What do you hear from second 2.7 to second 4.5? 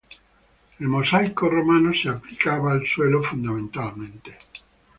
al suelo fundamentalmente.